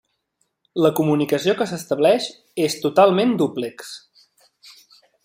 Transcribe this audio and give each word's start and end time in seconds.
La 0.85 0.89
comunicació 0.99 1.55
que 1.59 1.67
s'estableix 1.71 2.31
és 2.69 2.79
totalment 2.87 3.39
dúplex. 3.43 3.93